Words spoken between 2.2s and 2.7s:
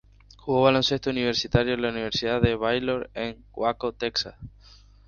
de